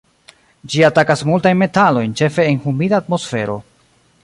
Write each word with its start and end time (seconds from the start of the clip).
Ĝi 0.75 0.79
atakas 0.87 1.21
multajn 1.31 1.59
metalojn 1.59 2.17
ĉefe 2.23 2.47
en 2.55 2.59
humida 2.65 3.01
atmosfero. 3.05 3.63